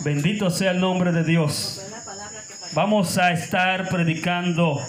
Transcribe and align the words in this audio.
Bendito 0.00 0.50
sea 0.50 0.70
el 0.70 0.80
nombre 0.80 1.10
de 1.10 1.24
Dios. 1.24 1.82
Vamos 2.72 3.18
a 3.18 3.32
estar 3.32 3.88
predicando 3.88 4.80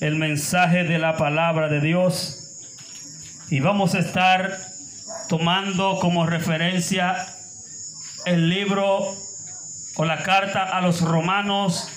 el 0.00 0.14
mensaje 0.14 0.84
de 0.84 0.98
la 0.98 1.16
palabra 1.16 1.68
de 1.68 1.80
Dios 1.80 2.38
y 3.50 3.58
vamos 3.58 3.96
a 3.96 3.98
estar 3.98 4.56
tomando 5.28 5.98
como 5.98 6.26
referencia 6.26 7.26
el 8.24 8.48
libro 8.48 9.16
o 9.96 10.04
la 10.04 10.22
carta 10.22 10.62
a 10.62 10.80
los 10.80 11.00
romanos 11.00 11.88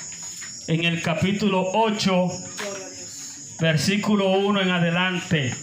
en 0.68 0.86
el 0.86 1.04
capítulo 1.04 1.70
8, 1.74 2.32
versículo 3.60 4.32
1 4.32 4.62
en 4.62 4.72
adelante. 4.72 5.56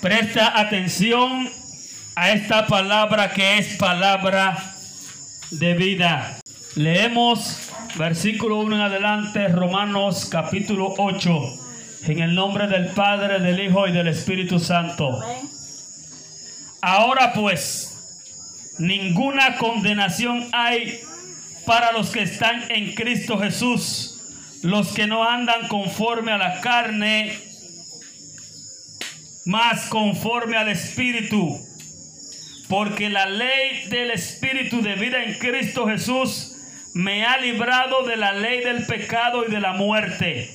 Presta 0.00 0.58
atención 0.58 1.50
a 2.14 2.30
esta 2.30 2.66
palabra 2.66 3.34
que 3.34 3.58
es 3.58 3.76
palabra 3.76 4.75
de 5.50 5.74
vida. 5.74 6.40
Leemos 6.74 7.70
versículo 7.96 8.58
1 8.58 8.76
en 8.76 8.82
adelante, 8.82 9.48
Romanos 9.48 10.26
capítulo 10.30 10.94
8, 10.98 11.30
en 12.08 12.20
el 12.20 12.34
nombre 12.34 12.66
del 12.66 12.88
Padre, 12.88 13.40
del 13.40 13.60
Hijo 13.60 13.86
y 13.86 13.92
del 13.92 14.08
Espíritu 14.08 14.58
Santo. 14.58 15.20
Ahora 16.82 17.32
pues, 17.32 18.74
ninguna 18.78 19.56
condenación 19.56 20.48
hay 20.52 21.00
para 21.64 21.92
los 21.92 22.10
que 22.10 22.22
están 22.22 22.70
en 22.70 22.94
Cristo 22.94 23.38
Jesús, 23.38 24.20
los 24.62 24.92
que 24.92 25.06
no 25.06 25.24
andan 25.24 25.68
conforme 25.68 26.32
a 26.32 26.38
la 26.38 26.60
carne, 26.60 27.38
más 29.46 29.86
conforme 29.86 30.56
al 30.56 30.68
Espíritu 30.68 31.58
porque 32.68 33.08
la 33.08 33.26
ley 33.26 33.86
del 33.88 34.10
Espíritu 34.10 34.82
de 34.82 34.94
vida 34.94 35.22
en 35.22 35.34
Cristo 35.34 35.86
Jesús 35.86 36.56
me 36.94 37.24
ha 37.24 37.38
librado 37.38 38.04
de 38.04 38.16
la 38.16 38.32
ley 38.32 38.60
del 38.60 38.86
pecado 38.86 39.44
y 39.46 39.50
de 39.50 39.60
la 39.60 39.74
muerte. 39.74 40.54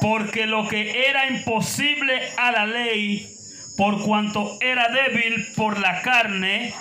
Porque 0.00 0.46
lo 0.46 0.66
que 0.66 1.06
era 1.08 1.28
imposible 1.28 2.20
a 2.36 2.50
la 2.50 2.66
ley, 2.66 3.36
por 3.76 4.02
cuanto 4.02 4.58
era 4.60 4.88
débil 4.88 5.46
por 5.54 5.78
la 5.78 6.02
carne, 6.02 6.74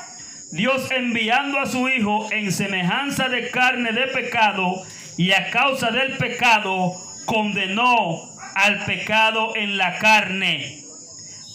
Dios 0.51 0.89
enviando 0.91 1.59
a 1.59 1.65
su 1.67 1.87
Hijo 1.87 2.27
en 2.31 2.51
semejanza 2.51 3.29
de 3.29 3.49
carne 3.51 3.91
de 3.91 4.07
pecado, 4.07 4.83
y 5.17 5.33
a 5.33 5.51
causa 5.51 5.91
del 5.91 6.17
pecado 6.17 6.93
condenó 7.25 8.31
al 8.55 8.83
pecado 8.85 9.55
en 9.55 9.77
la 9.77 9.99
carne, 9.99 10.83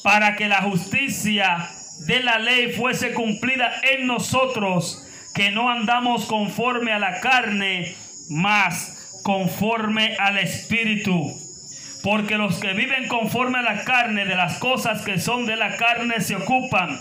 para 0.05 0.37
que 0.37 0.47
la 0.47 0.63
justicia 0.63 1.71
de 2.01 2.21
la 2.21 2.39
ley 2.39 2.73
fuese 2.73 3.13
cumplida 3.15 3.73
en 3.83 4.07
nosotros, 4.07 5.05
que 5.35 5.51
no 5.51 5.71
andamos 5.71 6.27
conforme 6.27 6.93
a 6.93 6.99
la 6.99 7.21
carne, 7.21 7.95
mas 8.29 9.21
conforme 9.23 10.17
al 10.19 10.39
Espíritu. 10.39 11.33
Porque 12.03 12.37
los 12.37 12.57
que 12.57 12.73
viven 12.73 13.09
conforme 13.09 13.59
a 13.59 13.63
la 13.63 13.85
carne 13.85 14.25
de 14.25 14.37
las 14.37 14.59
cosas 14.59 15.03
que 15.03 15.19
son 15.19 15.47
de 15.47 15.57
la 15.57 15.77
carne 15.77 16.21
se 16.21 16.37
ocupan, 16.37 17.01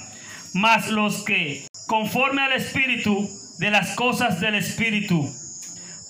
mas 0.53 0.87
los 0.87 1.23
que 1.23 1.67
conforme 1.87 2.41
al 2.41 2.53
Espíritu 2.53 3.29
de 3.59 3.69
las 3.69 3.95
cosas 3.95 4.39
del 4.39 4.55
Espíritu. 4.55 5.31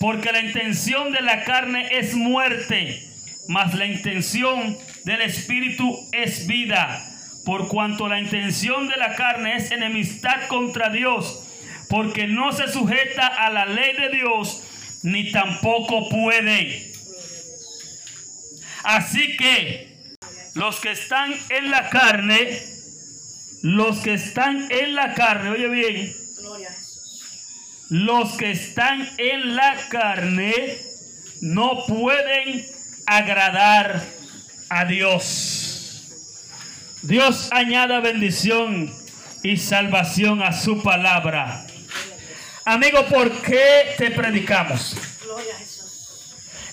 Porque 0.00 0.32
la 0.32 0.40
intención 0.40 1.12
de 1.12 1.20
la 1.20 1.44
carne 1.44 1.88
es 1.90 2.14
muerte, 2.14 3.10
mas 3.48 3.74
la 3.74 3.86
intención 3.86 4.76
del 5.04 5.20
Espíritu 5.22 6.08
es 6.12 6.46
vida 6.46 7.15
por 7.46 7.68
cuanto 7.68 8.08
la 8.08 8.18
intención 8.18 8.88
de 8.88 8.96
la 8.96 9.14
carne 9.14 9.54
es 9.54 9.70
enemistad 9.70 10.48
contra 10.48 10.90
Dios, 10.90 11.44
porque 11.88 12.26
no 12.26 12.50
se 12.50 12.66
sujeta 12.66 13.24
a 13.24 13.50
la 13.50 13.66
ley 13.66 13.92
de 13.96 14.08
Dios, 14.08 14.64
ni 15.04 15.30
tampoco 15.30 16.08
puede. 16.08 16.92
Así 18.82 19.36
que 19.36 19.96
los 20.54 20.80
que 20.80 20.90
están 20.90 21.32
en 21.50 21.70
la 21.70 21.88
carne, 21.88 22.60
los 23.62 23.98
que 23.98 24.14
están 24.14 24.66
en 24.68 24.96
la 24.96 25.14
carne, 25.14 25.50
oye 25.50 25.68
bien, 25.68 26.16
los 27.90 28.36
que 28.36 28.50
están 28.50 29.08
en 29.18 29.54
la 29.54 29.76
carne 29.88 30.78
no 31.42 31.86
pueden 31.86 32.66
agradar 33.06 34.02
a 34.68 34.84
Dios. 34.86 35.65
Dios 37.06 37.50
añada 37.52 38.00
bendición 38.00 38.92
y 39.44 39.58
salvación 39.58 40.42
a 40.42 40.52
su 40.52 40.82
palabra. 40.82 41.64
Amigo, 42.64 43.06
¿por 43.06 43.30
qué 43.42 43.94
te 43.96 44.10
predicamos? 44.10 44.96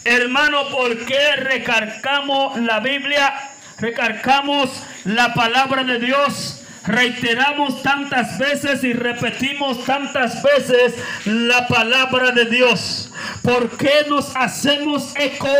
Hermano, 0.04 0.70
¿por 0.70 1.06
qué 1.06 1.36
recargamos 1.36 2.58
la 2.58 2.80
Biblia? 2.80 3.32
Recargamos 3.78 4.72
la 5.04 5.36
palabra 5.36 5.84
de 5.84 6.00
Dios. 6.00 6.62
Reiteramos 6.84 7.84
tantas 7.84 8.40
veces 8.40 8.84
y 8.84 8.94
repetimos 8.94 9.86
tantas 9.86 10.42
veces 10.42 10.96
la 11.26 11.68
palabra 11.68 12.32
de 12.32 12.46
Dios. 12.46 13.12
¿Por 13.44 13.78
qué 13.78 14.06
nos 14.10 14.36
hacemos 14.36 15.14
eco 15.16 15.54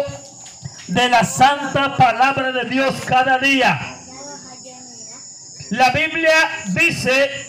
de 0.88 1.10
la 1.10 1.24
santa 1.24 1.96
palabra 1.96 2.52
de 2.52 2.66
Dios 2.66 2.96
cada 3.06 3.38
día? 3.38 3.93
La 5.74 5.90
Biblia 5.90 6.66
dice, 6.68 7.48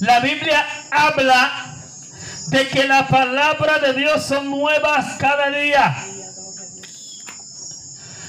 la 0.00 0.20
Biblia 0.20 0.66
habla 0.90 1.76
de 2.46 2.66
que 2.68 2.84
la 2.88 3.06
palabra 3.08 3.78
de 3.78 3.92
Dios 3.92 4.24
son 4.24 4.50
nuevas 4.50 5.18
cada 5.18 5.50
día. 5.50 5.94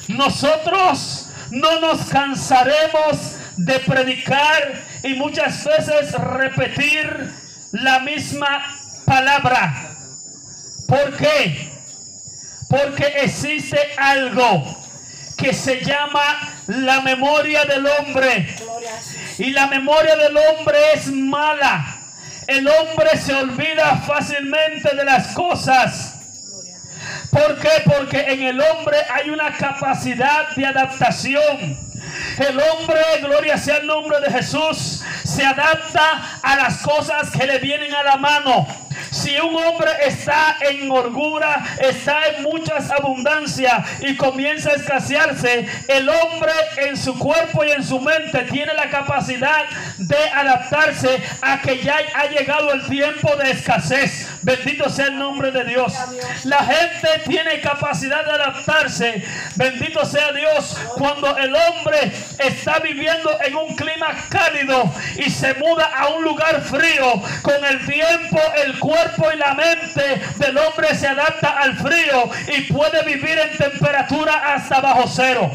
Nosotros 0.09 1.29
no 1.51 1.79
nos 1.79 2.09
cansaremos 2.09 3.37
de 3.55 3.79
predicar 3.79 4.73
y 5.03 5.13
muchas 5.13 5.63
veces 5.63 6.11
repetir 6.11 7.33
la 7.71 7.99
misma 7.99 8.61
palabra. 9.05 9.95
¿Por 10.85 11.15
qué? 11.15 11.71
Porque 12.67 13.05
existe 13.21 13.79
algo 13.97 14.65
que 15.37 15.53
se 15.53 15.79
llama 15.79 16.56
la 16.67 17.01
memoria 17.01 17.65
del 17.65 17.85
hombre. 17.87 18.55
Y 19.37 19.51
la 19.51 19.67
memoria 19.67 20.15
del 20.15 20.37
hombre 20.37 20.77
es 20.93 21.07
mala. 21.07 21.97
El 22.47 22.67
hombre 22.67 23.17
se 23.17 23.33
olvida 23.33 23.97
fácilmente 23.97 24.95
de 24.95 25.03
las 25.03 25.33
cosas. 25.33 26.15
¿Por 27.31 27.59
qué? 27.59 27.69
Porque 27.85 28.21
en 28.21 28.43
el 28.43 28.61
hombre 28.61 28.97
hay 29.13 29.29
una 29.29 29.55
capacidad 29.55 30.49
de 30.55 30.65
adaptación. 30.65 31.77
El 32.37 32.59
hombre, 32.59 33.01
gloria 33.21 33.57
sea 33.57 33.77
el 33.77 33.87
nombre 33.87 34.19
de 34.21 34.31
Jesús, 34.31 35.03
se 35.23 35.45
adapta 35.45 36.39
a 36.41 36.55
las 36.55 36.77
cosas 36.77 37.29
que 37.31 37.45
le 37.45 37.59
vienen 37.59 37.93
a 37.93 38.03
la 38.03 38.17
mano. 38.17 38.86
Si 39.11 39.35
un 39.37 39.55
hombre 39.55 39.91
está 40.05 40.57
en 40.61 40.89
holgura, 40.89 41.63
está 41.79 42.27
en 42.27 42.43
muchas 42.43 42.91
abundancias 42.91 43.85
y 44.01 44.15
comienza 44.15 44.71
a 44.71 44.75
escasearse, 44.75 45.67
el 45.87 46.09
hombre 46.09 46.51
en 46.77 46.97
su 46.97 47.17
cuerpo 47.17 47.63
y 47.63 47.71
en 47.71 47.83
su 47.83 47.99
mente 47.99 48.39
tiene 48.51 48.73
la 48.73 48.89
capacidad 48.89 49.65
de 49.97 50.17
adaptarse 50.29 51.21
a 51.41 51.61
que 51.61 51.81
ya 51.83 51.97
ha 52.15 52.27
llegado 52.27 52.71
el 52.73 52.85
tiempo 52.87 53.35
de 53.35 53.51
escasez. 53.51 54.27
Bendito 54.47 54.89
sea 54.89 55.07
el 55.07 55.19
nombre 55.19 55.51
de 55.51 55.65
Dios. 55.65 55.93
La 56.45 56.63
gente 56.63 57.09
tiene 57.27 57.59
capacidad 57.59 58.23
de 58.23 58.31
adaptarse. 58.31 59.21
Bendito 59.57 60.05
sea 60.05 60.31
Dios 60.31 60.77
cuando 60.95 61.37
el 61.37 61.53
hombre 61.53 62.13
está 62.39 62.79
viviendo 62.79 63.29
en 63.43 63.57
un 63.57 63.75
clima 63.75 64.07
cálido 64.29 64.89
y 65.17 65.29
se 65.29 65.53
muda 65.55 65.91
a 65.93 66.07
un 66.15 66.23
lugar 66.23 66.61
frío. 66.61 67.21
Con 67.41 67.65
el 67.65 67.85
tiempo 67.85 68.39
el 68.63 68.79
cuerpo 68.79 69.29
y 69.33 69.35
la 69.35 69.53
mente 69.53 70.21
del 70.37 70.57
hombre 70.57 70.95
se 70.95 71.09
adapta 71.09 71.49
al 71.49 71.75
frío 71.75 72.29
y 72.47 72.61
puede 72.71 73.03
vivir 73.03 73.37
en 73.37 73.57
temperatura 73.57 74.53
hasta 74.53 74.79
bajo 74.79 75.09
cero. 75.09 75.51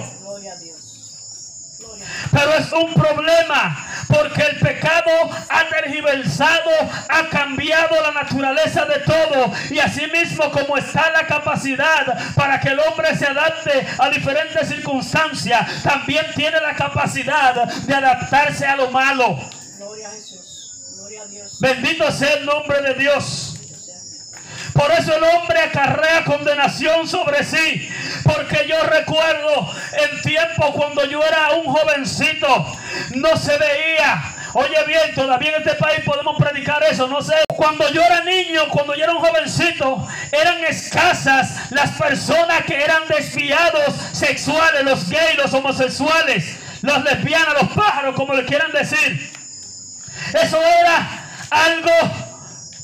Pero 2.30 2.54
es 2.56 2.70
un 2.72 2.92
problema 2.92 3.91
porque 4.12 4.42
el 4.42 4.58
pecado 4.58 5.10
ha 5.48 5.68
tergiversado, 5.68 6.70
ha 7.08 7.28
cambiado 7.28 7.96
la 8.02 8.12
naturaleza 8.12 8.84
de 8.84 8.98
todo 9.00 9.52
y 9.70 9.78
asimismo 9.78 10.50
como 10.50 10.76
está 10.76 11.10
la 11.10 11.26
capacidad 11.26 12.34
para 12.34 12.60
que 12.60 12.68
el 12.68 12.80
hombre 12.80 13.16
se 13.16 13.26
adapte 13.26 13.86
a 13.98 14.10
diferentes 14.10 14.68
circunstancias, 14.68 15.82
también 15.82 16.26
tiene 16.34 16.60
la 16.60 16.74
capacidad 16.74 17.64
de 17.64 17.94
adaptarse 17.94 18.66
a 18.66 18.76
lo 18.76 18.90
malo. 18.90 19.38
Gloria 19.78 20.08
a 20.08 20.12
Jesús. 20.12 20.94
Gloria 20.96 21.22
a 21.22 21.26
Dios. 21.26 21.58
Bendito 21.60 22.10
sea 22.12 22.34
el 22.34 22.44
nombre 22.44 22.82
de 22.82 22.94
Dios. 22.94 23.51
Por 24.72 24.90
eso 24.92 25.14
el 25.14 25.24
hombre 25.24 25.60
acarrea 25.60 26.24
condenación 26.24 27.06
sobre 27.06 27.44
sí. 27.44 27.88
Porque 28.24 28.66
yo 28.68 28.82
recuerdo 28.84 29.70
en 29.92 30.22
tiempo 30.22 30.72
cuando 30.72 31.04
yo 31.04 31.22
era 31.22 31.52
un 31.52 31.66
jovencito, 31.66 32.66
no 33.14 33.36
se 33.36 33.56
veía. 33.58 34.34
Oye 34.54 34.84
bien, 34.86 35.14
todavía 35.14 35.56
en 35.56 35.62
este 35.62 35.74
país 35.76 36.00
podemos 36.04 36.36
predicar 36.38 36.82
eso, 36.84 37.06
no 37.08 37.22
sé. 37.22 37.34
Cuando 37.48 37.88
yo 37.90 38.02
era 38.02 38.22
niño, 38.22 38.68
cuando 38.68 38.94
yo 38.94 39.04
era 39.04 39.12
un 39.14 39.20
jovencito, 39.20 40.06
eran 40.30 40.62
escasas 40.64 41.70
las 41.70 41.90
personas 41.92 42.62
que 42.64 42.82
eran 42.82 43.08
desviados 43.08 43.94
sexuales, 44.12 44.84
los 44.84 45.08
gays, 45.08 45.38
los 45.38 45.54
homosexuales, 45.54 46.56
los 46.82 47.02
lesbianas, 47.02 47.62
los 47.62 47.70
pájaros, 47.72 48.14
como 48.14 48.34
le 48.34 48.44
quieran 48.44 48.72
decir. 48.72 49.32
Eso 50.34 50.60
era 50.60 51.08
algo 51.50 51.90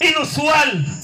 inusual. 0.01 0.98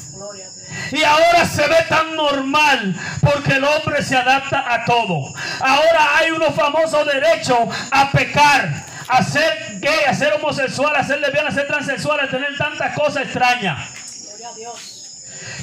Y 0.92 1.02
ahora 1.02 1.44
se 1.44 1.66
ve 1.66 1.84
tan 1.88 2.14
normal 2.14 2.94
porque 3.20 3.54
el 3.54 3.64
hombre 3.64 4.02
se 4.02 4.16
adapta 4.16 4.64
a 4.72 4.84
todo. 4.84 5.32
Ahora 5.60 6.16
hay 6.16 6.30
unos 6.30 6.54
famosos 6.54 7.06
derechos 7.06 7.58
a 7.90 8.10
pecar, 8.10 8.84
a 9.08 9.22
ser 9.22 9.80
gay, 9.80 10.04
a 10.06 10.14
ser 10.14 10.34
homosexual, 10.34 10.94
a 10.96 11.04
ser 11.04 11.20
lesbiana, 11.20 11.48
a 11.48 11.52
ser 11.52 11.66
transexual, 11.66 12.20
a 12.20 12.28
tener 12.28 12.56
tantas 12.56 12.94
cosas 12.94 13.24
extrañas. 13.24 13.88
Gloria 14.26 14.48
a 14.48 14.54
Dios. 14.54 14.94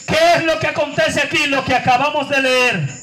¿Qué 0.08 0.34
es 0.36 0.44
lo 0.44 0.60
que 0.60 0.68
acontece 0.68 1.22
aquí? 1.22 1.48
Lo 1.48 1.64
que 1.64 1.75
acabamos 1.75 2.30
de 2.30 2.42
leer. 2.42 3.02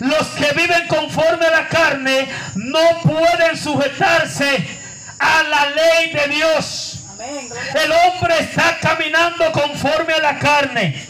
Los 0.00 0.26
que 0.28 0.52
viven 0.52 0.86
conforme 0.88 1.46
a 1.46 1.50
la 1.50 1.68
carne 1.68 2.28
no 2.54 3.00
pueden 3.02 3.56
sujetarse 3.56 4.66
a 5.18 5.42
la 5.44 5.70
ley 5.70 6.12
de 6.12 6.34
Dios. 6.34 7.00
El 7.74 7.92
hombre 7.92 8.38
está 8.40 8.78
caminando 8.80 9.52
conforme 9.52 10.14
a 10.14 10.20
la 10.20 10.38
carne. 10.38 11.09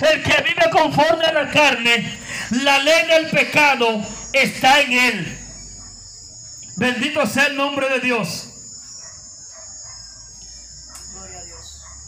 El 0.00 0.22
que 0.22 0.42
vive 0.42 0.70
conforme 0.70 1.24
a 1.24 1.32
la 1.32 1.50
carne, 1.50 2.18
la 2.50 2.78
ley 2.78 3.06
del 3.06 3.26
pecado 3.30 4.02
está 4.32 4.80
en 4.80 4.92
él. 4.92 5.38
Bendito 6.76 7.26
sea 7.26 7.46
el 7.46 7.56
nombre 7.56 7.88
de 7.88 8.00
Dios. 8.00 8.48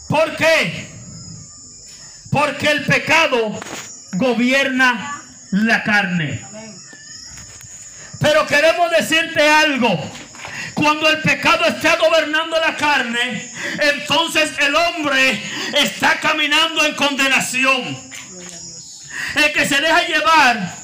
¿Por 0.07 0.35
qué? 0.37 0.89
Porque 2.31 2.71
el 2.71 2.85
pecado 2.85 3.59
gobierna 4.13 5.23
la 5.51 5.83
carne. 5.83 6.45
Pero 8.19 8.45
queremos 8.45 8.91
decirte 8.91 9.47
algo. 9.47 9.99
Cuando 10.79 11.09
el 11.09 11.21
pecado 11.21 11.65
está 11.65 11.97
gobernando 11.97 12.57
la 12.57 12.77
carne, 12.77 13.51
entonces 13.81 14.53
el 14.59 14.73
hombre 14.73 15.43
está 15.73 16.21
caminando 16.21 16.85
en 16.85 16.95
condenación. 16.95 18.11
El 19.35 19.51
que 19.51 19.67
se 19.67 19.81
deja 19.81 20.07
llevar 20.07 20.75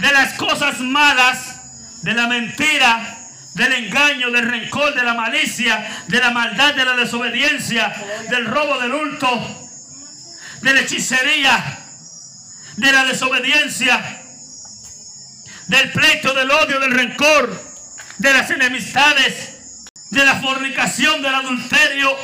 de 0.00 0.12
las 0.12 0.34
cosas 0.34 0.80
malas, 0.80 1.60
de 2.02 2.12
la 2.12 2.26
mentira, 2.26 3.18
del 3.54 3.72
engaño, 3.74 4.32
del 4.32 4.50
rencor, 4.50 4.92
de 4.96 5.04
la 5.04 5.14
malicia, 5.14 6.02
de 6.08 6.18
la 6.18 6.32
maldad, 6.32 6.74
de 6.74 6.84
la 6.84 6.96
desobediencia, 6.96 7.94
del 8.30 8.46
robo, 8.46 8.80
del 8.80 8.94
hurto, 8.94 9.70
de 10.60 10.74
la 10.74 10.80
hechicería, 10.80 11.78
de 12.78 12.92
la 12.92 13.04
desobediencia, 13.04 14.22
del 15.68 15.92
pleito, 15.92 16.34
del 16.34 16.50
odio, 16.50 16.80
del 16.80 16.90
rencor, 16.90 17.63
de 18.18 18.32
las 18.32 18.50
enemistades, 18.50 19.84
de 20.10 20.24
la 20.24 20.36
fornicación, 20.36 21.22
del 21.22 21.34
adulterio. 21.34 22.16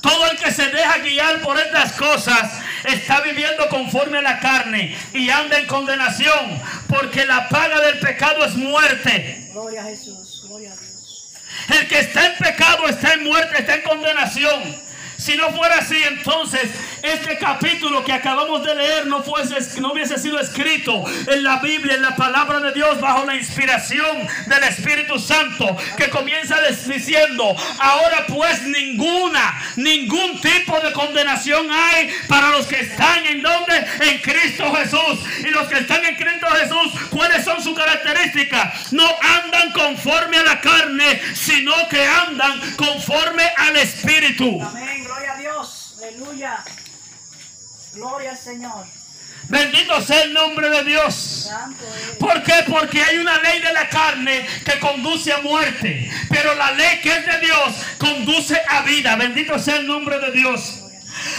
Todo 0.00 0.30
el 0.30 0.38
que 0.38 0.52
se 0.52 0.66
deja 0.68 0.98
guiar 0.98 1.40
por 1.40 1.58
estas 1.58 1.92
cosas 1.92 2.60
está 2.84 3.20
viviendo 3.22 3.68
conforme 3.68 4.18
a 4.18 4.22
la 4.22 4.38
carne 4.38 4.96
y 5.12 5.30
anda 5.30 5.58
en 5.58 5.66
condenación, 5.66 6.62
porque 6.88 7.26
la 7.26 7.48
paga 7.48 7.80
del 7.80 7.98
pecado 7.98 8.44
es 8.44 8.54
muerte. 8.54 9.48
Gloria 9.52 9.82
a 9.82 9.84
Jesús. 9.84 10.44
Gloria 10.46 10.72
a 10.72 10.76
Dios. 10.76 11.32
El 11.68 11.88
que 11.88 11.98
está 11.98 12.26
en 12.26 12.36
pecado 12.36 12.86
está 12.88 13.14
en 13.14 13.24
muerte, 13.24 13.58
está 13.58 13.74
en 13.74 13.82
condenación. 13.82 14.85
Si 15.16 15.36
no 15.36 15.50
fuera 15.50 15.78
así, 15.78 15.96
entonces 16.02 16.70
este 17.02 17.38
capítulo 17.38 18.04
que 18.04 18.12
acabamos 18.12 18.64
de 18.64 18.74
leer 18.74 19.06
no, 19.06 19.22
fuese, 19.22 19.80
no 19.80 19.92
hubiese 19.92 20.18
sido 20.18 20.38
escrito 20.40 21.04
en 21.26 21.42
la 21.42 21.58
Biblia, 21.58 21.94
en 21.94 22.02
la 22.02 22.16
palabra 22.16 22.60
de 22.60 22.72
Dios, 22.72 23.00
bajo 23.00 23.24
la 23.24 23.36
inspiración 23.36 24.28
del 24.46 24.62
Espíritu 24.64 25.18
Santo, 25.18 25.76
que 25.96 26.10
comienza 26.10 26.56
diciendo, 26.86 27.56
ahora 27.78 28.26
pues 28.28 28.62
ninguna, 28.62 29.62
ningún 29.76 30.40
tipo 30.40 30.78
de 30.80 30.92
condenación 30.92 31.68
hay 31.70 32.10
para 32.28 32.50
los 32.50 32.66
que 32.66 32.80
están 32.80 33.24
en 33.26 33.42
donde, 33.42 33.76
en 34.00 34.18
Cristo 34.20 34.72
Jesús. 34.74 35.20
Y 35.40 35.50
los 35.50 35.68
que 35.68 35.78
están 35.78 36.04
en 36.04 36.16
Cristo 36.16 36.46
Jesús, 36.46 37.08
¿cuáles 37.10 37.44
son 37.44 37.62
sus 37.62 37.76
características? 37.76 38.92
No 38.92 39.08
andan 39.44 39.72
conforme 39.72 40.38
a 40.38 40.42
la 40.42 40.60
carne, 40.60 41.20
sino 41.34 41.72
que 41.88 42.04
andan 42.04 42.60
conforme 42.76 43.44
al 43.56 43.76
Espíritu. 43.76 44.62
Amén. 44.62 45.05
Aleluya. 46.06 46.62
Gloria 47.94 48.30
al 48.30 48.38
Señor. 48.38 48.86
Bendito 49.48 50.00
sea 50.00 50.22
el 50.22 50.32
nombre 50.32 50.68
de 50.70 50.84
Dios. 50.84 51.50
¿Por 52.20 52.42
qué? 52.44 52.64
Porque 52.68 53.02
hay 53.02 53.18
una 53.18 53.40
ley 53.40 53.60
de 53.60 53.72
la 53.72 53.88
carne 53.88 54.46
que 54.64 54.78
conduce 54.78 55.32
a 55.32 55.38
muerte. 55.38 56.10
Pero 56.28 56.54
la 56.54 56.72
ley 56.72 57.00
que 57.00 57.12
es 57.12 57.26
de 57.26 57.40
Dios 57.40 57.74
conduce 57.98 58.60
a 58.68 58.82
vida. 58.82 59.16
Bendito 59.16 59.58
sea 59.58 59.76
el 59.76 59.86
nombre 59.86 60.18
de 60.20 60.30
Dios. 60.30 60.85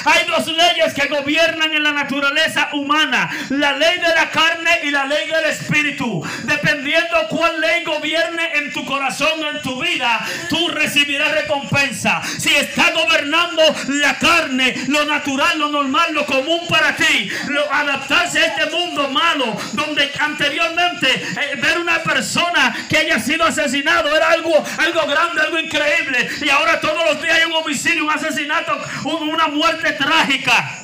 Hay 0.10 0.26
dos 0.26 0.48
leyes 0.48 0.94
que 0.94 1.08
gobiernan 1.08 1.74
en 1.74 1.84
la 1.84 1.92
naturaleza 1.92 2.70
humana. 2.72 3.30
La 3.50 3.74
ley 3.74 3.98
de 4.00 4.08
la 4.16 4.30
carne 4.32 4.72
y 4.84 4.90
la 4.92 5.06
ley 5.06 5.28
del 5.28 5.46
espíritu. 5.52 6.24
Dependiendo 6.44 7.28
cuál 7.30 7.60
ley 7.60 7.84
gobierne 7.84 8.52
en 8.56 8.72
tu 8.72 8.86
corazón, 8.86 9.44
en 9.54 9.62
tu 9.62 9.82
vida, 9.82 10.26
tú 10.50 10.70
recibirás 10.70 11.32
recompensa. 11.34 12.22
Si 12.40 12.54
está 12.56 12.92
gobernando 12.92 13.62
la 13.90 14.18
carne, 14.18 14.76
lo 14.88 15.04
natural, 15.06 15.60
lo 15.60 15.70
normal, 15.70 16.14
lo 16.14 16.26
común 16.26 16.62
para 16.70 16.96
ti, 16.96 17.30
lo, 17.50 17.72
adaptarse 17.74 18.40
a 18.40 18.46
este 18.46 18.66
mundo 18.70 19.10
malo, 19.10 19.58
donde 19.74 20.10
anteriormente 20.20 21.12
eh, 21.14 21.56
ver 21.58 21.80
una 21.80 22.02
persona 22.04 22.74
que 22.90 22.98
haya 22.98 23.20
sido 23.20 23.44
asesinado 23.44 24.16
era 24.16 24.32
algo, 24.32 24.64
algo 24.78 25.06
grande, 25.08 25.42
algo 25.42 25.60
increíble. 25.60 26.30
Y 26.42 26.50
ahora 26.50 26.80
todos 26.80 27.04
los 27.12 27.22
días 27.22 27.38
hay 27.40 27.46
un 27.46 27.54
homicidio, 27.54 28.06
un 28.06 28.12
asesinato, 28.12 28.78
un- 29.04 29.28
una 29.28 29.48
muerte 29.48 29.97
trágica. 29.98 30.84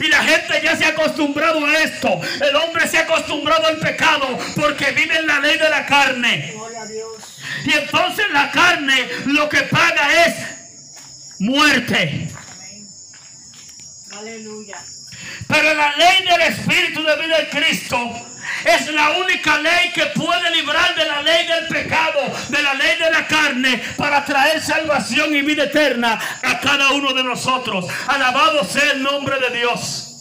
Y 0.00 0.08
la 0.08 0.22
gente 0.22 0.60
ya 0.62 0.76
se 0.76 0.84
ha 0.84 0.88
acostumbrado 0.88 1.64
a 1.64 1.78
esto. 1.78 2.20
El 2.40 2.56
hombre 2.56 2.86
se 2.88 2.98
ha 2.98 3.02
acostumbrado 3.02 3.66
al 3.66 3.78
pecado 3.78 4.38
porque 4.54 4.92
vive 4.92 5.18
en 5.18 5.26
la 5.26 5.40
ley 5.40 5.58
de 5.58 5.68
la 5.68 5.86
carne. 5.86 6.54
Y 7.64 7.72
entonces 7.72 8.26
la 8.32 8.50
carne 8.50 9.08
lo 9.26 9.48
que 9.48 9.62
paga 9.62 10.26
es 10.26 10.34
muerte. 11.38 12.28
Aleluya. 14.12 14.76
Pero 15.46 15.74
la 15.74 15.94
ley 15.96 16.24
del 16.24 16.40
Espíritu 16.42 17.02
de 17.02 17.16
vida 17.16 17.38
en 17.38 17.46
Cristo 17.46 18.26
es 18.64 18.92
la 18.92 19.10
única 19.10 19.58
ley 19.58 19.90
que 19.94 20.06
puede 20.06 20.50
librar 20.56 20.94
de 20.94 21.04
la 21.04 21.22
ley 21.22 21.46
del 21.46 21.66
pecado, 21.68 22.20
de 22.48 22.62
la 22.62 22.74
ley 22.74 22.98
de 22.98 23.10
la 23.10 23.26
carne, 23.26 23.82
para 23.96 24.24
traer 24.24 24.60
salvación 24.60 25.34
y 25.34 25.42
vida 25.42 25.64
eterna 25.64 26.18
a 26.42 26.60
cada 26.60 26.90
uno 26.90 27.12
de 27.12 27.22
nosotros. 27.22 27.86
Alabado 28.08 28.64
sea 28.64 28.92
el 28.92 29.02
nombre 29.02 29.38
de 29.38 29.58
Dios. 29.58 30.12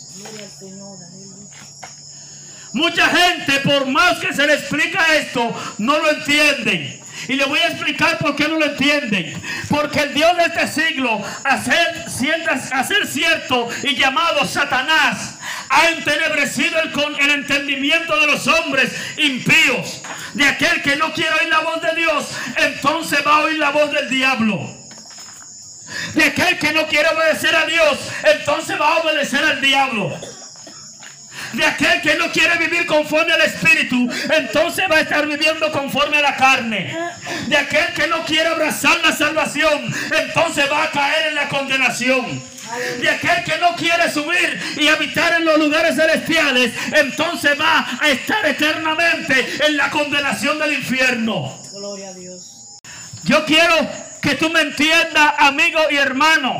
Mucha 2.74 3.08
gente, 3.08 3.62
por 3.62 3.88
más 3.88 4.20
que 4.20 4.34
se 4.34 4.46
le 4.46 4.56
explica 4.56 5.16
esto, 5.16 5.56
no 5.78 5.98
lo 5.98 6.10
entienden. 6.12 7.05
Y 7.28 7.36
le 7.36 7.46
voy 7.46 7.60
a 7.60 7.68
explicar 7.68 8.18
por 8.18 8.36
qué 8.36 8.48
no 8.48 8.58
lo 8.58 8.66
entienden. 8.66 9.42
Porque 9.70 10.02
el 10.02 10.14
Dios 10.14 10.36
de 10.38 10.44
este 10.44 10.68
siglo, 10.68 11.22
a 11.44 11.64
ser 11.64 13.08
cierto 13.08 13.70
y 13.84 13.96
llamado 13.96 14.46
Satanás, 14.46 15.36
ha 15.70 15.90
entenebrecido 15.90 16.80
el, 16.82 16.92
con, 16.92 17.16
el 17.20 17.32
entendimiento 17.32 18.20
de 18.20 18.28
los 18.28 18.48
hombres 18.48 18.92
impíos. 19.18 20.02
De 20.34 20.46
aquel 20.46 20.82
que 20.82 20.96
no 20.96 21.14
quiere 21.14 21.32
oír 21.42 21.50
la 21.50 21.60
voz 21.60 21.82
de 21.82 21.96
Dios, 21.96 22.26
entonces 22.58 23.20
va 23.26 23.38
a 23.38 23.40
oír 23.42 23.58
la 23.58 23.72
voz 23.72 23.92
del 23.92 24.10
diablo. 24.10 24.86
De 26.14 26.24
aquel 26.26 26.58
que 26.58 26.74
no 26.74 26.88
quiere 26.88 27.10
obedecer 27.10 27.56
a 27.56 27.66
Dios, 27.66 28.00
entonces 28.24 28.80
va 28.80 28.96
a 28.96 28.98
obedecer 28.98 29.44
al 29.44 29.62
diablo. 29.62 30.20
De 31.54 31.66
aquel 31.66 32.02
que 32.02 32.16
no 32.16 32.32
quiere 32.32 32.58
vivir 32.58 32.86
conforme 32.86 33.34
al 33.34 33.42
Espíritu, 33.42 34.10
entonces 34.36 34.86
va 34.90 34.98
a 34.98 35.02
estar 35.02 35.26
viviendo 35.28 35.72
conforme 35.72 36.18
a 36.18 36.22
la 36.22 36.36
carne. 36.36 36.96
De 37.48 37.58
aquel 37.58 37.94
que 37.94 38.08
no 38.08 38.24
quiere 38.26 38.50
abrazar 38.50 39.00
la 39.04 39.16
salvación, 39.16 39.94
entonces 40.26 40.66
va 40.72 40.84
a 40.84 40.92
caer 40.92 41.28
en 41.28 41.36
la 41.36 41.48
condenación. 41.50 42.44
De 43.00 43.10
aquel 43.10 43.44
que 43.44 43.58
no 43.60 43.76
quiere 43.76 44.12
subir 44.12 44.60
y 44.78 44.88
habitar 44.88 45.34
en 45.34 45.46
los 45.46 45.60
lugares 45.60 45.96
celestiales, 45.96 46.74
entonces 46.94 47.60
va 47.60 47.88
a 48.02 48.10
estar 48.10 48.46
eternamente 48.46 49.66
en 49.68 49.78
la 49.78 49.92
condenación 49.92 50.58
del 50.58 50.74
infierno. 50.74 51.56
Gloria 51.72 52.10
a 52.10 52.14
Dios. 52.14 52.80
Yo 53.24 53.46
quiero 53.46 53.76
que 54.22 54.36
tú 54.36 54.50
me 54.50 54.62
entiendas, 54.62 55.34
amigo 55.38 55.80
y 55.92 55.98
hermano. 55.98 56.56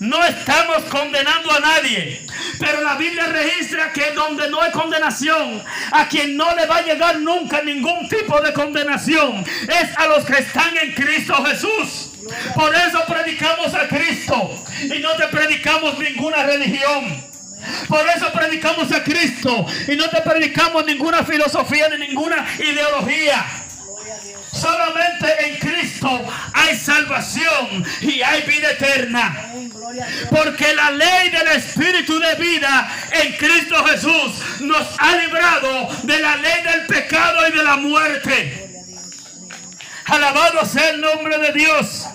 No 0.00 0.24
estamos 0.24 0.84
condenando 0.84 1.52
a 1.52 1.60
nadie. 1.60 2.26
Pero 2.58 2.80
la 2.80 2.96
Biblia 2.96 3.26
registra 3.26 3.92
que 3.92 4.12
donde 4.12 4.48
no 4.48 4.60
hay 4.60 4.72
condenación, 4.72 5.62
a 5.92 6.08
quien 6.08 6.38
no 6.38 6.54
le 6.54 6.66
va 6.66 6.78
a 6.78 6.82
llegar 6.82 7.20
nunca 7.20 7.62
ningún 7.62 8.08
tipo 8.08 8.40
de 8.40 8.52
condenación, 8.54 9.44
es 9.68 9.98
a 9.98 10.06
los 10.08 10.24
que 10.24 10.38
están 10.38 10.74
en 10.78 10.94
Cristo 10.94 11.34
Jesús. 11.44 12.12
Por 12.54 12.74
eso 12.74 13.04
predicamos 13.06 13.74
a 13.74 13.88
Cristo 13.88 14.64
y 14.84 14.98
no 15.00 15.12
te 15.16 15.26
predicamos 15.28 15.98
ninguna 15.98 16.44
religión. 16.44 17.22
Por 17.86 18.08
eso 18.08 18.32
predicamos 18.32 18.90
a 18.92 19.04
Cristo 19.04 19.66
y 19.86 19.96
no 19.96 20.08
te 20.08 20.22
predicamos 20.22 20.86
ninguna 20.86 21.24
filosofía 21.24 21.90
ni 21.90 22.06
ninguna 22.06 22.46
ideología. 22.58 23.44
Solamente 24.60 25.46
en 25.46 25.58
Cristo 25.58 26.28
hay 26.52 26.76
salvación 26.76 27.84
y 28.02 28.20
hay 28.20 28.42
vida 28.42 28.72
eterna. 28.72 29.52
Porque 30.28 30.74
la 30.74 30.90
ley 30.90 31.30
del 31.30 31.48
Espíritu 31.48 32.18
de 32.18 32.34
vida 32.34 32.92
en 33.12 33.36
Cristo 33.36 33.84
Jesús 33.86 34.60
nos 34.60 34.86
ha 34.98 35.16
librado 35.16 35.88
de 36.02 36.20
la 36.20 36.36
ley 36.36 36.62
del 36.62 36.86
pecado 36.86 37.48
y 37.48 37.52
de 37.52 37.62
la 37.62 37.76
muerte. 37.76 38.70
Alabado 40.04 40.66
sea 40.66 40.90
el 40.90 41.00
nombre 41.00 41.38
de 41.38 41.52
Dios. 41.52 42.06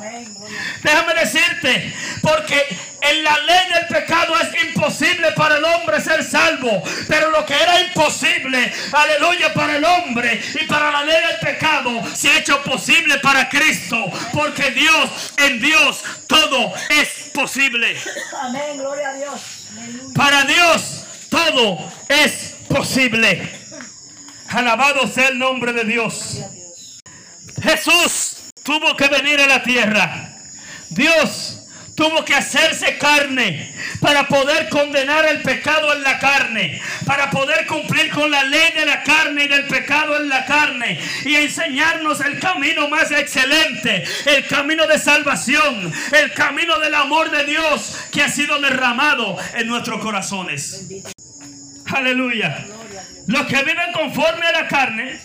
Déjame 0.83 1.13
decirte, 1.15 1.95
porque 2.21 2.61
en 3.09 3.23
la 3.23 3.37
ley 3.39 3.73
del 3.73 3.87
pecado 3.87 4.33
es 4.39 4.63
imposible 4.63 5.31
para 5.31 5.57
el 5.57 5.65
hombre 5.65 6.01
ser 6.01 6.23
salvo, 6.23 6.83
pero 7.07 7.29
lo 7.31 7.45
que 7.45 7.53
era 7.53 7.81
imposible, 7.81 8.73
aleluya, 8.91 9.53
para 9.53 9.77
el 9.77 9.85
hombre 9.85 10.41
y 10.59 10.65
para 10.65 10.91
la 10.91 11.03
ley 11.03 11.17
del 11.27 11.39
pecado 11.39 12.01
se 12.15 12.29
ha 12.29 12.39
hecho 12.39 12.61
posible 12.63 13.19
para 13.19 13.49
Cristo, 13.49 13.97
porque 14.33 14.71
Dios, 14.71 15.33
en 15.37 15.59
Dios, 15.59 16.03
todo 16.27 16.73
es 16.89 17.31
posible. 17.33 17.95
Amén. 18.41 18.77
Gloria 18.77 19.09
a 19.09 19.13
Dios. 19.13 19.41
Aleluya. 19.77 20.13
Para 20.15 20.43
Dios 20.43 21.05
todo 21.29 21.91
es 22.07 22.55
posible. 22.69 23.49
Alabado 24.49 25.07
sea 25.07 25.29
el 25.29 25.39
nombre 25.39 25.73
de 25.73 25.83
Dios. 25.83 26.39
Jesús 27.61 28.51
tuvo 28.63 28.95
que 28.95 29.07
venir 29.07 29.39
a 29.41 29.47
la 29.47 29.63
tierra. 29.63 30.31
Dios 30.89 31.44
tuvo 31.95 32.25
que 32.25 32.35
hacerse 32.35 32.97
carne 32.97 33.73
para 34.01 34.27
poder 34.27 34.69
condenar 34.69 35.25
el 35.25 35.41
pecado 35.41 35.93
en 35.93 36.03
la 36.03 36.19
carne, 36.19 36.81
para 37.05 37.29
poder 37.29 37.65
cumplir 37.65 38.11
con 38.11 38.29
la 38.29 38.43
ley 38.43 38.73
de 38.75 38.85
la 38.85 39.01
carne 39.03 39.45
y 39.45 39.47
del 39.47 39.65
pecado 39.65 40.17
en 40.17 40.29
la 40.29 40.45
carne 40.45 40.99
y 41.23 41.35
enseñarnos 41.35 42.19
el 42.19 42.39
camino 42.39 42.89
más 42.89 43.11
excelente, 43.11 44.03
el 44.25 44.45
camino 44.47 44.85
de 44.87 44.99
salvación, 44.99 45.91
el 46.11 46.33
camino 46.33 46.77
del 46.79 46.93
amor 46.95 47.31
de 47.31 47.45
Dios 47.45 47.97
que 48.11 48.21
ha 48.21 48.29
sido 48.29 48.59
derramado 48.59 49.37
en 49.55 49.67
nuestros 49.67 50.01
corazones. 50.01 50.85
Aleluya. 51.87 52.65
Los 53.27 53.47
que 53.47 53.57
viven 53.63 53.91
conforme 53.93 54.45
a 54.45 54.51
la 54.51 54.67
carne 54.67 55.19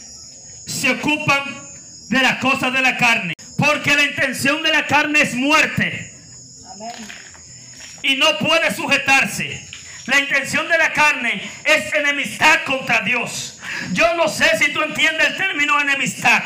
se 0.67 0.91
ocupan 0.91 1.43
de 2.09 2.23
las 2.23 2.39
cosas 2.39 2.73
de 2.73 2.81
la 2.81 2.97
carne. 2.97 3.35
Porque 3.57 3.95
la 3.95 4.05
intención 4.05 4.63
de 4.63 4.71
la 4.71 4.87
carne 4.87 5.21
es 5.21 5.35
muerte. 5.35 6.10
Y 8.03 8.17
no 8.17 8.39
puede 8.39 8.75
sujetarse. 8.75 9.67
La 10.07 10.19
intención 10.19 10.69
de 10.69 10.79
la 10.79 10.93
carne 10.93 11.51
es 11.65 11.95
enemistad 11.95 12.65
contra 12.65 13.03
Dios. 13.03 13.59
Yo 13.93 14.15
no 14.15 14.29
sé 14.29 14.51
si 14.59 14.73
tú 14.73 14.83
entiendes 14.83 15.29
el 15.29 15.37
término 15.37 15.81
enemistad. 15.81 16.43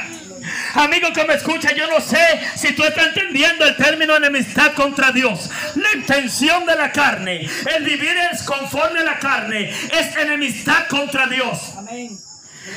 Amigo 0.75 1.13
que 1.15 1.25
me 1.25 1.35
escucha, 1.35 1.73
yo 1.73 1.89
no 1.89 2.01
sé 2.01 2.19
si 2.57 2.73
tú 2.75 2.85
estás 2.85 3.07
entendiendo 3.07 3.65
el 3.65 3.77
término 3.77 4.17
enemistad 4.17 4.75
contra 4.75 5.13
Dios. 5.13 5.49
La 5.77 5.93
intención 5.95 6.67
de 6.67 6.77
la 6.77 6.93
carne, 6.93 7.49
el 7.75 7.85
vivir 7.85 8.15
es 8.33 8.43
conforme 8.43 9.01
a 9.01 9.05
la 9.05 9.19
carne, 9.19 9.71
es 9.71 10.17
enemistad 10.17 10.87
contra 10.89 11.27
Dios. 11.27 11.73
Amén. 11.79 12.19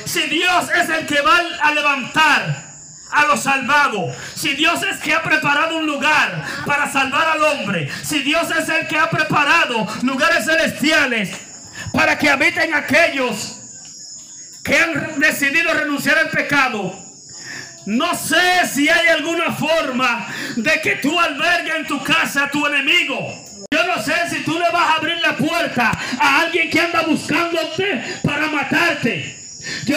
Si 0.06 0.22
Dios 0.28 0.70
es 0.70 0.88
el 0.88 1.06
que 1.06 1.20
va 1.20 1.42
a 1.60 1.72
levantar 1.72 2.67
a 3.10 3.26
los 3.26 3.42
salvados, 3.42 4.14
si 4.34 4.54
Dios 4.54 4.82
es 4.82 4.98
que 4.98 5.14
ha 5.14 5.22
preparado 5.22 5.78
un 5.78 5.86
lugar 5.86 6.44
para 6.66 6.90
salvar 6.90 7.28
al 7.28 7.42
hombre, 7.42 7.88
si 8.02 8.20
Dios 8.20 8.50
es 8.50 8.68
el 8.68 8.86
que 8.86 8.98
ha 8.98 9.10
preparado 9.10 9.86
lugares 10.02 10.44
celestiales 10.44 11.30
para 11.92 12.18
que 12.18 12.28
habiten 12.28 12.74
aquellos 12.74 13.60
que 14.62 14.78
han 14.78 15.18
decidido 15.20 15.72
renunciar 15.72 16.18
al 16.18 16.28
pecado, 16.28 17.08
no 17.86 18.14
sé 18.14 18.66
si 18.70 18.88
hay 18.88 19.08
alguna 19.08 19.52
forma 19.52 20.26
de 20.56 20.80
que 20.82 20.96
tú 20.96 21.18
albergues 21.18 21.74
en 21.74 21.86
tu 21.86 22.02
casa 22.04 22.44
a 22.44 22.50
tu 22.50 22.66
enemigo. 22.66 23.16
Yo 23.70 23.84
no 23.86 24.02
sé 24.02 24.14
si 24.28 24.44
tú 24.44 24.58
le 24.58 24.70
vas 24.70 24.90
a 24.90 24.94
abrir 24.96 25.16
la 25.22 25.36
puerta 25.36 25.92
a 26.20 26.40
alguien 26.40 26.68
que 26.68 26.80
anda 26.80 27.02
buscándote 27.02 28.20
para 28.22 28.48
matarte. 28.48 29.27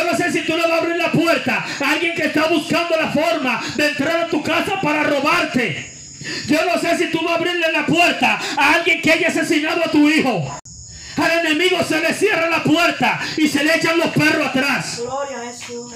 Yo 0.01 0.11
no 0.11 0.17
sé 0.17 0.31
si 0.31 0.41
tú 0.41 0.57
le 0.57 0.63
vas 0.63 0.71
a 0.71 0.77
abrir 0.77 0.95
la 0.97 1.11
puerta 1.11 1.63
a 1.79 1.91
alguien 1.91 2.15
que 2.15 2.25
está 2.25 2.47
buscando 2.47 2.95
la 2.99 3.11
forma 3.11 3.61
de 3.75 3.89
entrar 3.89 4.21
a 4.21 4.27
tu 4.27 4.41
casa 4.41 4.81
para 4.81 5.03
robarte. 5.03 5.91
Yo 6.47 6.57
no 6.65 6.79
sé 6.81 6.97
si 6.97 7.11
tú 7.11 7.19
vas 7.23 7.33
a 7.33 7.35
abrirle 7.35 7.71
la 7.71 7.85
puerta 7.85 8.39
a 8.57 8.73
alguien 8.73 8.99
que 8.99 9.11
haya 9.11 9.27
asesinado 9.27 9.85
a 9.85 9.91
tu 9.91 10.09
hijo. 10.09 10.57
Al 11.17 11.45
enemigo 11.45 11.83
se 11.83 11.99
le 11.99 12.13
cierra 12.15 12.49
la 12.49 12.63
puerta 12.63 13.19
y 13.37 13.47
se 13.47 13.63
le 13.63 13.75
echan 13.75 13.99
los 13.99 14.07
perros 14.07 14.47
atrás. 14.47 15.01
Gloria 15.03 15.37
a 15.39 15.51
Jesús. 15.51 15.93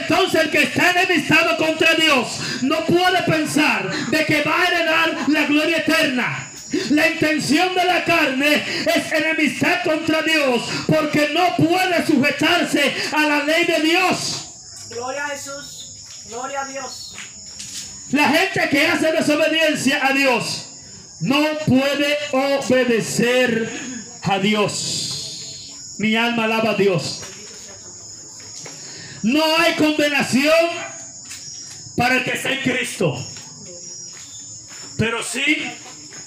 Entonces 0.00 0.40
el 0.40 0.50
que 0.50 0.62
está 0.62 0.92
enemistado 0.92 1.56
contra 1.58 1.94
Dios 1.94 2.40
no 2.62 2.82
puede 2.86 3.22
pensar 3.24 3.90
de 4.10 4.24
que 4.24 4.42
va 4.42 4.62
a 4.62 4.66
heredar 4.68 5.16
la 5.28 5.44
gloria 5.44 5.78
eterna. 5.78 6.50
La 6.90 7.08
intención 7.08 7.74
de 7.74 7.84
la 7.84 8.04
carne 8.04 8.62
es 8.94 9.12
enemistad 9.12 9.82
contra 9.84 10.22
Dios 10.22 10.62
porque 10.86 11.30
no 11.32 11.54
puede 11.56 12.04
sujetarse 12.04 12.73
ley 13.54 13.64
de 13.64 13.80
Dios. 13.80 14.86
Gloria 14.90 15.26
a 15.26 15.28
Jesús. 15.28 15.96
Gloria 16.28 16.62
a 16.62 16.66
Dios. 16.66 17.14
La 18.10 18.28
gente 18.28 18.68
que 18.68 18.86
hace 18.86 19.12
desobediencia 19.12 20.06
a 20.06 20.12
Dios 20.12 20.66
no 21.20 21.42
puede 21.66 22.18
obedecer 22.32 23.70
a 24.22 24.38
Dios. 24.38 25.74
Mi 25.98 26.16
alma 26.16 26.44
alaba 26.44 26.70
a 26.70 26.74
Dios. 26.74 27.22
No 29.22 29.42
hay 29.58 29.74
condenación 29.74 30.68
para 31.96 32.16
el 32.16 32.24
que 32.24 32.32
está 32.32 32.52
en 32.52 32.62
Cristo. 32.62 33.26
Pero 34.98 35.22
sí 35.22 35.70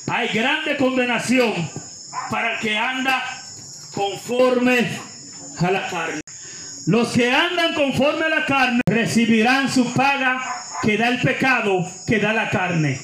hay 0.07 0.29
grande 0.29 0.77
condenación 0.77 1.69
para 2.29 2.55
el 2.55 2.59
que 2.59 2.77
anda 2.77 3.23
conforme 3.93 4.99
a 5.59 5.71
la 5.71 5.89
carne. 5.89 6.21
Los 6.87 7.09
que 7.09 7.29
andan 7.29 7.73
conforme 7.73 8.25
a 8.25 8.29
la 8.29 8.45
carne 8.45 8.79
recibirán 8.85 9.69
su 9.69 9.93
paga 9.93 10.41
que 10.81 10.97
da 10.97 11.09
el 11.09 11.19
pecado, 11.19 11.85
que 12.07 12.17
da 12.17 12.31
la 12.31 12.49
carne. 12.49 13.01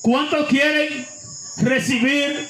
¿Cuántos 0.00 0.46
quieren 0.48 1.04
recibir 1.56 2.48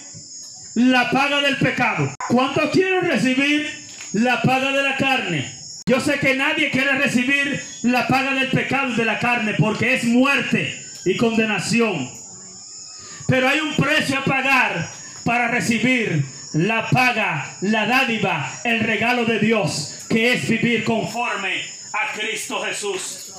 la 0.75 1.11
paga 1.11 1.40
del 1.40 1.57
pecado? 1.57 2.12
¿Cuántos 2.28 2.69
quieren 2.69 3.07
recibir 3.07 3.87
la 4.12 4.43
paga 4.43 4.73
de 4.73 4.83
la 4.83 4.97
carne? 4.99 5.59
Yo 5.87 6.00
sé 6.00 6.19
que 6.19 6.37
nadie 6.37 6.71
quiere 6.71 6.99
recibir 6.99 7.62
la 7.83 8.07
paga 8.07 8.35
del 8.35 8.49
pecado 8.49 8.95
de 8.95 9.07
la 9.07 9.19
carne 9.19 9.54
porque 9.59 9.95
es 9.95 10.04
muerte 10.04 10.85
y 11.07 11.16
condenación. 11.16 12.11
Pero 13.26 13.49
hay 13.49 13.61
un 13.61 13.75
precio 13.75 14.19
a 14.19 14.25
pagar 14.25 14.90
para 15.25 15.49
recibir 15.49 16.26
la 16.54 16.88
paga, 16.88 17.56
la 17.61 17.87
dádiva, 17.87 18.61
el 18.64 18.80
regalo 18.80 19.25
de 19.25 19.38
Dios, 19.38 20.06
que 20.08 20.34
es 20.34 20.49
vivir 20.49 20.84
conforme 20.84 21.62
a 21.92 22.12
Cristo 22.12 22.61
Jesús. 22.62 23.32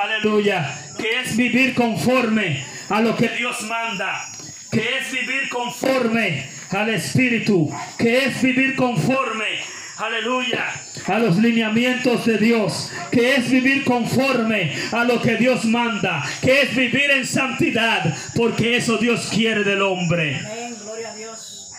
Aleluya. 0.00 0.92
Que 0.98 1.20
es 1.20 1.36
vivir 1.36 1.74
conforme 1.74 2.64
a 2.88 3.00
lo 3.00 3.16
que 3.16 3.28
Dios 3.28 3.62
manda. 3.62 4.28
Que 4.70 4.98
es 4.98 5.10
vivir 5.10 5.48
conforme 5.48 6.48
al 6.70 6.90
Espíritu. 6.90 7.70
Que 7.96 8.26
es 8.26 8.42
vivir 8.42 8.76
conforme. 8.76 9.60
Aleluya. 9.96 10.72
A 11.06 11.18
los 11.18 11.36
lineamientos 11.38 12.26
de 12.26 12.38
Dios. 12.38 12.92
Que 13.10 13.36
es 13.36 13.50
vivir 13.50 13.84
conforme 13.84 14.74
a 14.92 15.04
lo 15.04 15.20
que 15.20 15.36
Dios 15.36 15.64
manda. 15.64 16.24
Que 16.40 16.62
es 16.62 16.76
vivir 16.76 17.10
en 17.10 17.26
santidad. 17.26 18.16
Porque 18.34 18.76
eso 18.76 18.98
Dios 18.98 19.28
quiere 19.32 19.64
del 19.64 19.82
hombre. 19.82 20.36
Amén. 20.36 20.76
Gloria 20.80 21.10
a 21.10 21.14
Dios. 21.14 21.72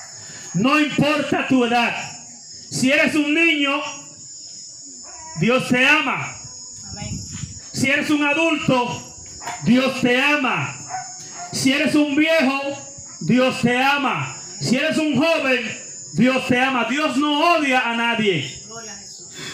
No 0.53 0.79
importa 0.79 1.47
tu 1.47 1.65
edad. 1.65 1.95
Si 2.69 2.91
eres 2.91 3.15
un 3.15 3.33
niño, 3.33 3.81
Dios 5.39 5.67
te 5.67 5.87
ama. 5.87 6.35
Si 7.71 7.89
eres 7.89 8.09
un 8.09 8.23
adulto, 8.23 9.15
Dios 9.63 10.01
te 10.01 10.21
ama. 10.21 10.75
Si 11.51 11.71
eres 11.71 11.95
un 11.95 12.15
viejo, 12.15 12.61
Dios 13.21 13.61
te 13.61 13.77
ama. 13.77 14.37
Si 14.59 14.75
eres 14.75 14.97
un 14.97 15.15
joven, 15.15 15.77
Dios 16.13 16.47
te 16.47 16.59
ama. 16.59 16.85
Dios 16.89 17.17
no 17.17 17.55
odia 17.55 17.89
a 17.89 17.95
nadie. 17.95 18.61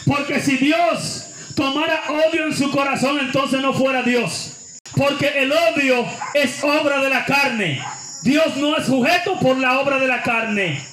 Porque 0.05 0.39
si 0.39 0.57
Dios 0.57 1.25
tomara 1.55 2.03
odio 2.09 2.47
en 2.47 2.55
su 2.55 2.71
corazón, 2.71 3.19
entonces 3.19 3.61
no 3.61 3.73
fuera 3.73 4.01
Dios. 4.01 4.51
Porque 4.95 5.27
el 5.27 5.51
odio 5.51 6.05
es 6.33 6.63
obra 6.63 7.01
de 7.01 7.09
la 7.09 7.25
carne. 7.25 7.83
Dios 8.25 8.57
no 8.57 8.75
es 8.75 8.87
sujeto 8.87 9.37
por 9.39 9.55
la 9.59 9.79
obra 9.79 9.99
de 9.99 10.07
la 10.07 10.23
carne. 10.23 10.83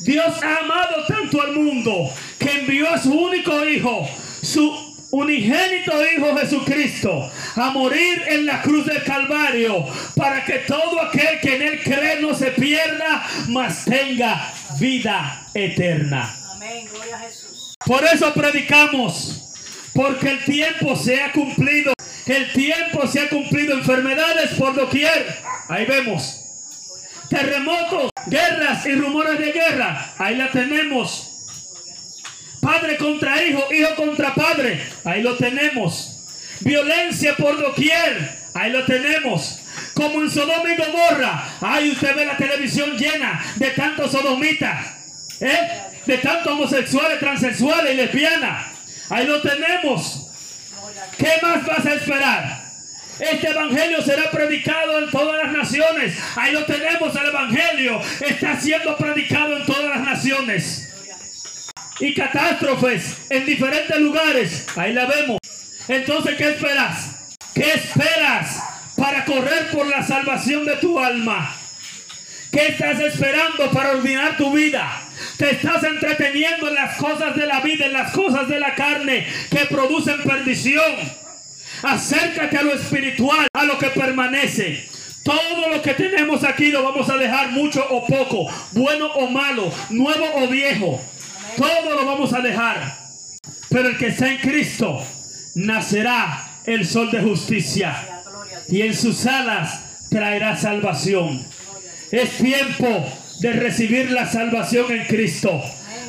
Dios 0.00 0.42
ha 0.42 0.58
amado 0.58 1.06
tanto 1.08 1.40
al 1.40 1.54
mundo 1.54 2.12
que 2.38 2.60
envió 2.60 2.90
a 2.90 2.98
su 2.98 3.10
único 3.10 3.64
hijo, 3.64 4.06
su 4.42 4.70
unigénito 5.12 5.94
hijo 6.04 6.36
Jesucristo, 6.36 7.32
a 7.56 7.70
morir 7.70 8.22
en 8.28 8.44
la 8.44 8.60
cruz 8.60 8.84
del 8.84 9.02
Calvario 9.02 9.82
para 10.14 10.44
que 10.44 10.58
todo 10.58 11.00
aquel 11.00 11.40
que 11.40 11.56
en 11.56 11.62
él 11.62 11.80
cree 11.82 12.20
no 12.20 12.34
se 12.34 12.50
pierda, 12.50 13.26
mas 13.48 13.86
tenga 13.86 14.52
vida 14.78 15.46
eterna. 15.54 16.36
Amén. 16.52 16.86
Gloria 16.92 17.16
a 17.16 17.20
Jesús. 17.20 17.76
Por 17.82 18.04
eso 18.04 18.34
predicamos, 18.34 19.54
porque 19.94 20.32
el 20.32 20.44
tiempo 20.44 20.96
se 20.96 21.22
ha 21.22 21.32
cumplido. 21.32 21.95
El 22.26 22.52
tiempo 22.52 23.06
se 23.06 23.20
ha 23.20 23.28
cumplido. 23.28 23.74
Enfermedades 23.74 24.50
por 24.54 24.74
doquier. 24.74 25.38
Ahí 25.68 25.86
vemos. 25.86 26.42
Terremotos, 27.28 28.10
guerras 28.26 28.86
y 28.86 28.94
rumores 28.94 29.38
de 29.38 29.52
guerra. 29.52 30.14
Ahí 30.18 30.36
la 30.36 30.50
tenemos. 30.50 31.32
Padre 32.60 32.96
contra 32.96 33.42
hijo, 33.44 33.68
hijo 33.72 33.94
contra 33.94 34.34
padre. 34.34 34.84
Ahí 35.04 35.22
lo 35.22 35.36
tenemos. 35.36 36.18
Violencia 36.60 37.36
por 37.36 37.60
doquier. 37.60 38.38
Ahí 38.54 38.72
lo 38.72 38.84
tenemos. 38.84 39.60
Como 39.94 40.20
en 40.22 40.30
Sodoma 40.30 40.72
y 40.72 40.76
Gomorra. 40.76 41.48
Ahí 41.60 41.90
usted 41.90 42.14
ve 42.16 42.24
la 42.24 42.36
televisión 42.36 42.96
llena 42.96 43.40
de 43.56 43.70
tantos 43.70 44.10
sodomitas. 44.10 44.86
¿eh? 45.40 45.58
De 46.06 46.18
tantos 46.18 46.52
homosexuales, 46.52 47.20
transexuales 47.20 47.92
y 47.92 47.96
lesbianas. 47.96 48.66
Ahí 49.10 49.26
lo 49.26 49.40
tenemos. 49.40 50.25
¿Qué 51.18 51.32
más 51.42 51.64
vas 51.66 51.86
a 51.86 51.94
esperar? 51.94 52.66
Este 53.18 53.48
evangelio 53.48 54.02
será 54.02 54.30
predicado 54.30 54.98
en 54.98 55.10
todas 55.10 55.42
las 55.42 55.52
naciones. 55.52 56.18
Ahí 56.36 56.52
lo 56.52 56.64
tenemos, 56.66 57.14
el 57.16 57.26
evangelio 57.26 58.00
está 58.20 58.60
siendo 58.60 58.96
predicado 58.96 59.56
en 59.56 59.64
todas 59.64 59.86
las 59.86 60.00
naciones. 60.00 60.92
Y 61.98 62.12
catástrofes 62.12 63.16
en 63.30 63.46
diferentes 63.46 63.98
lugares. 63.98 64.66
Ahí 64.76 64.92
la 64.92 65.06
vemos. 65.06 65.38
Entonces, 65.88 66.36
¿qué 66.36 66.50
esperas? 66.50 67.36
¿Qué 67.54 67.72
esperas 67.72 68.62
para 68.96 69.24
correr 69.24 69.70
por 69.70 69.86
la 69.86 70.02
salvación 70.02 70.66
de 70.66 70.76
tu 70.76 71.00
alma? 71.00 71.56
¿Qué 72.52 72.68
estás 72.68 73.00
esperando 73.00 73.70
para 73.70 73.92
ordenar 73.92 74.36
tu 74.36 74.52
vida? 74.52 75.05
Te 75.36 75.50
estás 75.50 75.82
entreteniendo 75.84 76.68
en 76.68 76.74
las 76.74 76.96
cosas 76.96 77.36
de 77.36 77.46
la 77.46 77.60
vida, 77.60 77.86
en 77.86 77.92
las 77.92 78.12
cosas 78.12 78.48
de 78.48 78.58
la 78.58 78.74
carne 78.74 79.26
que 79.50 79.66
producen 79.66 80.22
perdición. 80.22 80.94
Acércate 81.82 82.56
a 82.56 82.62
lo 82.62 82.72
espiritual, 82.72 83.46
a 83.52 83.64
lo 83.64 83.78
que 83.78 83.88
permanece. 83.88 84.88
Todo 85.22 85.68
lo 85.68 85.82
que 85.82 85.92
tenemos 85.92 86.42
aquí 86.44 86.70
lo 86.70 86.84
vamos 86.84 87.10
a 87.10 87.16
dejar 87.16 87.50
mucho 87.50 87.84
o 87.90 88.06
poco, 88.06 88.46
bueno 88.72 89.08
o 89.12 89.28
malo, 89.28 89.70
nuevo 89.90 90.24
o 90.36 90.48
viejo. 90.48 91.02
Todo 91.56 91.94
lo 91.94 92.06
vamos 92.06 92.32
a 92.32 92.40
dejar. 92.40 92.96
Pero 93.68 93.88
el 93.88 93.98
que 93.98 94.06
está 94.06 94.28
en 94.28 94.38
Cristo 94.38 95.04
nacerá 95.54 96.60
el 96.64 96.86
sol 96.86 97.10
de 97.10 97.20
justicia 97.20 98.22
y 98.68 98.82
en 98.82 98.94
sus 98.94 99.26
alas 99.26 100.08
traerá 100.08 100.56
salvación. 100.56 101.44
Es 102.10 102.38
tiempo 102.38 103.06
de 103.40 103.52
recibir 103.52 104.10
la 104.10 104.30
salvación 104.30 104.90
en 104.92 105.06
Cristo. 105.06 105.62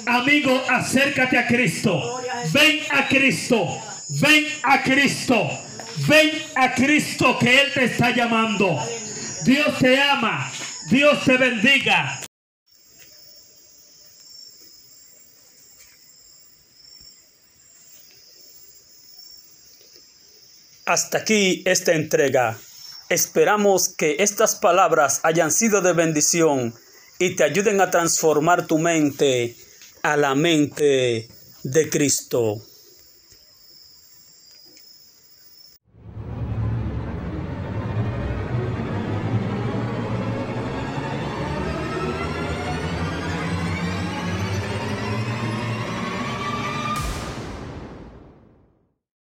Amigo, 0.06 0.64
acércate 0.70 1.38
a 1.38 1.48
Cristo. 1.48 2.22
Ven 2.54 2.80
a 2.92 3.08
Cristo. 3.08 3.68
Ven 4.22 4.46
a 4.64 4.82
Cristo. 4.82 5.50
Ven 6.08 6.32
a 6.56 6.74
Cristo 6.74 7.38
que 7.38 7.62
Él 7.62 7.74
te 7.74 7.86
está 7.86 8.12
llamando. 8.12 8.80
Dios 9.44 9.78
te 9.80 10.02
ama. 10.02 10.52
Dios 10.90 11.24
te 11.26 11.38
bendiga. 11.38 12.22
Hasta 20.86 21.18
aquí 21.18 21.64
esta 21.66 21.92
entrega. 21.92 22.58
Esperamos 23.10 23.90
que 23.90 24.18
estas 24.20 24.56
palabras 24.56 25.20
hayan 25.24 25.52
sido 25.52 25.82
de 25.82 25.92
bendición 25.92 26.74
y 27.20 27.36
te 27.36 27.44
ayuden 27.44 27.82
a 27.82 27.90
transformar 27.90 28.68
tu 28.68 28.78
mente 28.78 29.56
a 30.04 30.18
la 30.18 30.36
mente 30.36 31.28
de 31.64 31.90
Cristo. 31.90 32.62